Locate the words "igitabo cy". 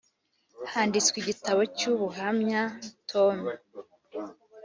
1.19-1.85